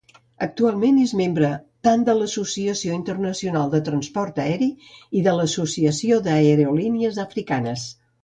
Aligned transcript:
Actualment 0.43 0.95
és 1.01 1.11
membre 1.17 1.49
tant 1.87 2.05
de 2.07 2.15
l'Associació 2.19 2.95
Internacional 3.01 3.69
del 3.75 3.85
Transport 3.91 4.41
Aeri 4.45 4.71
i 5.21 5.23
de 5.29 5.37
l'Associació 5.41 6.19
d'Aerolínies 6.29 7.21
Africanes. 7.27 7.85